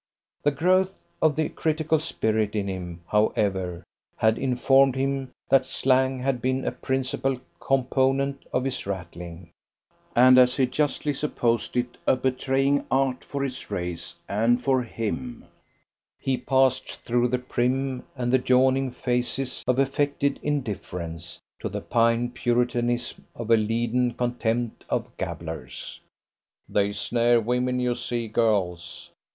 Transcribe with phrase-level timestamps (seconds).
[0.41, 3.83] The growth of the critical spirit in him, however,
[4.17, 9.51] had informed him that slang had been a principal component of his rattling;
[10.15, 15.45] and as he justly supposed it a betraying art for his race and for him,
[16.19, 22.31] he passed through the prim and the yawning phases of affected indifference, to the pine
[22.31, 25.99] Puritanism of a leaden contempt of gabblers.
[26.67, 29.11] They snare women, you see girls!